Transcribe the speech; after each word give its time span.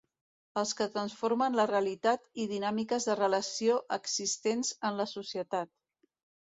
Els 0.61 0.71
que 0.79 0.87
transformen 0.95 1.57
la 1.59 1.65
realitat 1.73 2.25
i 2.45 2.47
dinàmiques 2.55 3.07
de 3.11 3.19
relació 3.21 3.79
existents 4.01 4.77
en 4.91 5.01
la 5.03 5.11
societat. 5.17 5.75